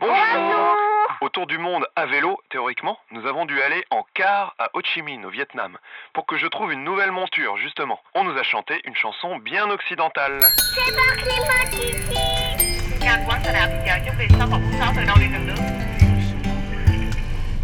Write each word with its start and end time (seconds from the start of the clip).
Bonjour. 0.00 0.76
Autour 1.20 1.46
du 1.46 1.58
monde 1.58 1.84
à 1.94 2.06
vélo, 2.06 2.38
théoriquement, 2.50 2.96
nous 3.10 3.26
avons 3.26 3.44
dû 3.44 3.60
aller 3.60 3.84
en 3.90 4.02
car 4.14 4.54
à 4.58 4.68
Ho 4.74 4.80
Chi 4.82 5.02
Minh, 5.02 5.24
au 5.26 5.30
Vietnam, 5.30 5.76
pour 6.14 6.24
que 6.26 6.38
je 6.38 6.46
trouve 6.46 6.72
une 6.72 6.84
nouvelle 6.84 7.12
monture, 7.12 7.56
justement. 7.58 8.00
On 8.14 8.24
nous 8.24 8.36
a 8.38 8.42
chanté 8.42 8.80
une 8.84 8.96
chanson 8.96 9.36
bien 9.38 9.68
occidentale. 9.70 10.40
C'est 10.56 10.96
parti, 10.96 11.36
Patricie. 11.46 13.04
Ngang 13.04 13.24
qua 13.26 13.38
xe 13.44 13.52
đạp 13.52 13.68
chờ 13.86 13.94
chuẩn 14.04 14.18
bị 14.18 14.26
sau 14.38 14.46
vòng 14.48 14.62
6 14.78 14.92
từ 14.96 15.04
đâu 15.06 15.16
đi 15.20 15.26
đường 15.32 15.46
nước. 15.46 15.62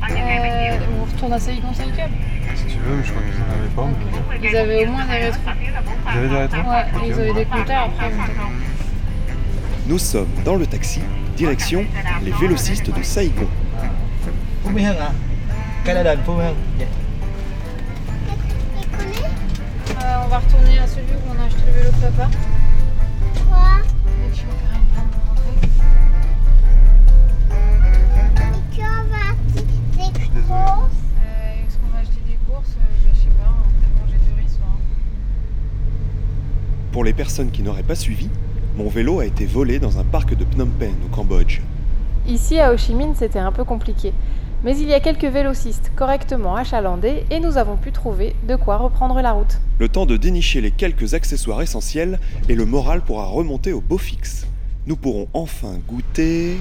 Bao 0.01 0.11
nhiêu 0.11 0.27
ngày 0.27 0.41
mình 0.41 0.53
Euh, 0.53 1.01
on 1.01 1.05
retourne 1.05 1.33
à 1.33 1.39
Saigon 1.39 1.73
Cycle 1.75 2.09
Si 2.57 2.65
tu 2.73 2.79
veux, 2.81 2.97
mais 2.97 3.05
je 3.07 3.13
crois 3.13 3.23
qu'ils 3.23 3.41
en 3.41 3.49
avaient 3.57 3.75
pas. 3.77 3.89
mais- 4.29 4.49
Ils 4.51 4.57
avaient 4.57 4.87
au 4.87 4.91
moins 4.93 5.05
des 5.07 5.19
rétros. 5.19 5.41
Vous 6.05 6.19
avez 6.19 6.29
des 6.29 6.37
rétros 6.37 6.71
Ouais, 6.71 6.85
ils 7.07 7.13
avaient 7.21 7.33
des 7.33 7.45
compteurs 7.47 7.83
après. 7.85 8.11
Nous 9.87 9.99
sommes 9.99 10.29
dans 10.45 10.57
le 10.57 10.67
taxi, 10.67 11.01
direction 11.37 11.85
les 12.25 12.33
vélocistes 12.33 12.91
de 12.91 13.03
Saigon. 13.03 13.47
Connais 14.65 14.89
Euh, 19.99 20.25
on 20.25 20.29
va 20.29 20.39
retourner 20.39 20.79
à 20.79 20.87
celui 20.87 21.05
où 21.13 21.31
on 21.31 21.41
a 21.41 21.47
acheté 21.47 21.61
le 21.67 21.73
vélo 21.79 21.91
de 21.91 21.97
papa. 22.01 22.29
quoi? 23.49 23.79
Et 24.27 24.31
puis 24.33 24.45
on 24.51 24.57
fera 24.59 24.77
une 24.77 24.89
grande 24.93 25.11
pour 25.13 25.23
rentrer. 25.29 25.55
Et 28.43 28.75
tu 28.75 28.81
as 28.83 28.87
acheté 29.31 30.29
des 30.35 30.41
courses? 30.43 31.01
Euh, 31.23 31.65
Est-ce 31.65 31.77
qu'on 31.79 31.91
va 31.93 31.99
acheter 32.01 32.23
des 32.27 32.39
courses? 32.47 32.75
Euh, 32.77 32.83
bah, 33.05 33.11
Je 33.15 33.19
sais 33.21 33.29
pas, 33.29 33.49
on 33.49 33.61
va 33.61 33.67
peut-être 33.71 33.97
manger 34.03 34.19
du 34.19 34.31
riz 34.41 34.49
ce 34.49 34.57
soir. 34.57 34.75
Pour 36.93 37.05
les 37.05 37.13
personnes 37.13 37.51
qui 37.53 37.63
n'auraient 37.63 37.83
pas 37.85 37.95
suivi, 37.95 38.29
mon 38.77 38.89
vélo 38.91 39.21
a 39.21 39.25
été 39.25 39.47
volé 39.47 39.79
dans 39.79 39.99
un 39.99 40.05
parc 40.05 40.37
de 40.37 40.45
Phnom 40.45 40.69
Penh 40.79 40.95
au 41.05 41.15
Cambodge. 41.15 41.61
Ici 42.29 42.61
à 42.61 42.73
Ho 42.73 42.77
Chi 42.77 42.95
Minh, 42.95 43.15
c'était 43.17 43.39
un 43.39 43.53
peu 43.53 43.65
compliqué. 43.65 44.13
Mais 44.65 44.77
il 44.77 44.89
y 44.89 44.95
a 44.95 45.01
quelques 45.01 45.25
vélocistes 45.25 45.93
correctement 45.97 46.57
achalandés 46.57 47.25
et 47.31 47.41
nous 47.41 47.57
avons 47.57 47.77
pu 47.77 47.93
trouver 47.93 48.35
de 48.47 48.57
quoi 48.57 48.77
reprendre 48.77 49.21
la 49.23 49.33
route. 49.33 49.61
Le 49.79 49.89
temps 49.89 50.07
de 50.07 50.17
dénicher 50.17 50.61
les 50.61 50.71
quelques 50.71 51.15
accessoires 51.15 51.63
essentiels 51.63 52.19
et 52.49 52.55
le 52.55 52.67
moral 52.67 53.01
pourra 53.01 53.27
remonter 53.27 53.73
au 53.73 53.81
beau 53.81 53.99
fixe. 53.99 54.47
Nous 54.87 54.97
pourrons 54.97 55.29
enfin 55.33 55.79
goûter 55.89 56.59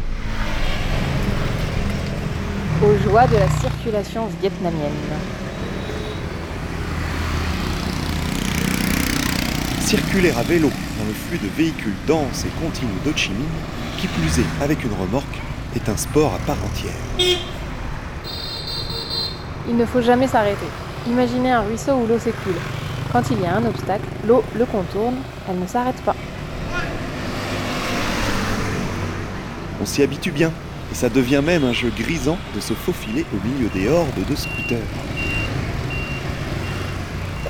Aux 2.82 3.10
joies 3.10 3.28
de 3.28 3.36
la 3.36 3.50
circulation 3.50 4.28
vietnamienne. 4.42 5.45
Circuler 9.86 10.32
à 10.32 10.42
vélo 10.42 10.70
dans 10.98 11.06
le 11.06 11.14
flux 11.14 11.38
de 11.38 11.48
véhicules 11.56 11.94
denses 12.08 12.44
et 12.44 12.66
continus 12.66 12.96
d'Ho 13.06 13.12
Chi 13.16 13.30
Minh, 13.30 13.46
qui 14.00 14.08
plus 14.08 14.40
est 14.40 14.64
avec 14.64 14.84
une 14.84 14.94
remorque, 14.94 15.40
est 15.76 15.88
un 15.88 15.96
sport 15.96 16.34
à 16.34 16.40
part 16.40 16.58
entière. 16.66 16.94
Il 19.70 19.78
ne 19.78 19.86
faut 19.86 20.02
jamais 20.02 20.28
s'arrêter. 20.28 20.66
Imaginez 21.08 21.52
un 21.52 21.62
ruisseau 21.62 21.94
où 21.94 22.08
l'eau 22.08 22.18
s'écoule. 22.18 22.56
Quand 23.12 23.22
il 23.30 23.40
y 23.42 23.46
a 23.46 23.56
un 23.58 23.66
obstacle, 23.66 24.08
l'eau 24.28 24.44
le 24.56 24.66
contourne, 24.66 25.18
elle 25.48 25.60
ne 25.60 25.68
s'arrête 25.68 26.02
pas. 26.02 26.16
On 29.80 29.86
s'y 29.86 30.02
habitue 30.02 30.32
bien, 30.32 30.52
et 30.92 30.96
ça 30.96 31.10
devient 31.10 31.42
même 31.46 31.64
un 31.64 31.74
jeu 31.74 31.92
grisant 31.96 32.40
de 32.56 32.60
se 32.60 32.74
faufiler 32.74 33.24
au 33.36 33.48
milieu 33.48 33.70
des 33.70 33.88
hordes 33.88 34.28
de 34.28 34.36
scooters. 34.36 34.80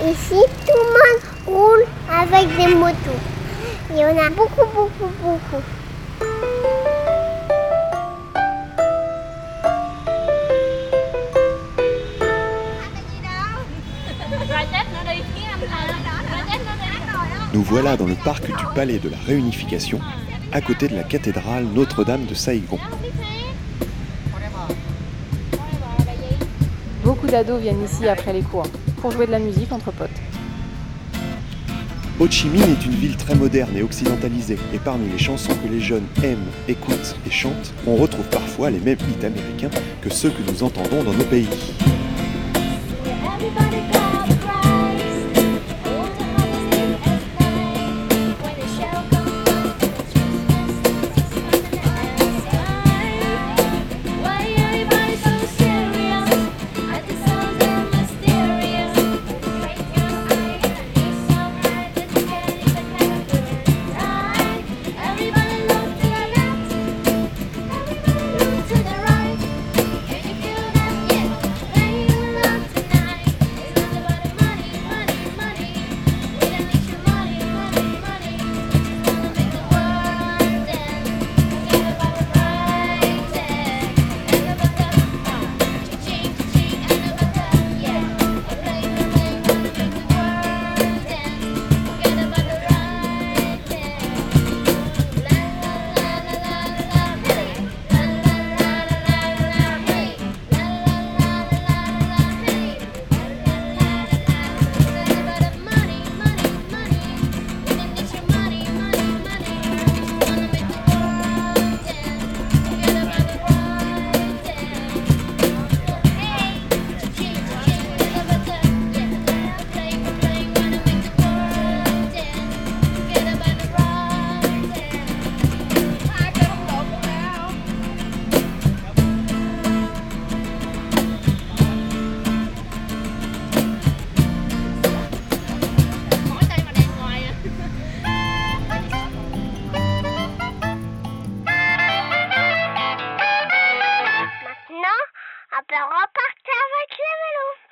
Ici, 0.05 0.41
tout 0.65 0.73
le 0.75 0.91
monde 0.91 1.34
avec 1.47 2.47
des 2.57 2.75
motos. 2.75 2.95
Il 3.91 3.97
y 3.97 4.05
en 4.05 4.17
a 4.17 4.29
beaucoup, 4.29 4.65
beaucoup, 4.73 5.11
beaucoup. 5.21 5.63
Nous 17.53 17.63
voilà 17.63 17.95
dans 17.95 18.05
le 18.05 18.15
parc 18.15 18.47
du 18.47 18.65
Palais 18.73 18.99
de 18.99 19.09
la 19.09 19.17
Réunification, 19.25 20.01
à 20.51 20.59
côté 20.59 20.89
de 20.89 20.95
la 20.95 21.03
cathédrale 21.03 21.65
Notre-Dame 21.73 22.25
de 22.25 22.33
Saigon. 22.33 22.79
Beaucoup 27.03 27.27
d'ados 27.27 27.61
viennent 27.61 27.83
ici 27.83 28.09
après 28.09 28.33
les 28.33 28.41
cours 28.41 28.67
pour 28.99 29.11
jouer 29.11 29.27
de 29.27 29.31
la 29.31 29.39
musique 29.39 29.71
entre 29.71 29.91
potes. 29.91 30.24
Ho 32.17 32.27
Chi 32.29 32.47
Minh 32.47 32.63
est 32.63 32.85
une 32.85 32.93
ville 32.93 33.17
très 33.17 33.35
moderne 33.35 33.75
et 33.75 33.83
occidentalisée, 33.83 34.57
et 34.73 34.79
parmi 34.79 35.09
les 35.09 35.17
chansons 35.17 35.53
que 35.55 35.67
les 35.67 35.81
jeunes 35.81 36.05
aiment, 36.23 36.37
écoutent 36.69 37.13
et 37.27 37.29
chantent, 37.29 37.73
on 37.85 37.97
retrouve 37.97 38.25
parfois 38.29 38.69
les 38.69 38.79
mêmes 38.79 38.97
hits 39.01 39.25
américains 39.25 39.69
que 40.01 40.09
ceux 40.09 40.29
que 40.29 40.49
nous 40.49 40.63
entendons 40.63 41.03
dans 41.03 41.11
nos 41.11 41.25
pays. 41.25 41.49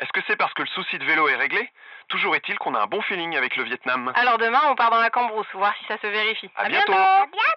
Est-ce 0.04 0.12
que 0.12 0.20
c'est 0.28 0.36
parce 0.36 0.54
que 0.54 0.64
le 0.64 0.68
souci 0.68 1.00
de 1.00 1.06
vélo 1.06 1.30
est 1.30 1.38
réglé? 1.38 1.70
Toujours 2.10 2.36
est-il 2.36 2.60
qu'on 2.60 2.76
a 2.76 2.82
un 2.82 2.88
bon 2.88 3.02
feeling 3.04 3.38
avec 3.38 3.56
le 3.56 3.64
Vietnam. 3.64 4.12
Alors 4.16 4.38
demain, 4.38 4.60
on 4.68 4.76
part 4.76 4.92
dans 4.92 5.00
la 5.00 5.10
Cambrousse, 5.10 5.48
voir 5.54 5.74
si 5.80 5.86
ça 5.86 5.98
se 5.98 6.08
vérifie. 6.08 6.50
À 6.58 6.68
bientôt. 6.68 6.92
À 6.92 7.26
bientôt. 7.32 7.53